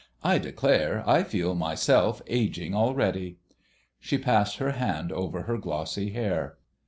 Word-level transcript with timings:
I 0.23 0.39
declare 0.39 1.03
I 1.07 1.21
feel 1.21 1.53
myself 1.53 2.23
ageing 2.25 2.73
already." 2.73 3.37
She 3.99 4.17
passed 4.17 4.57
her 4.57 4.71
hand 4.71 5.11
over 5.11 5.43
her 5.43 5.59
glossy 5.59 6.09
hair. 6.09 6.57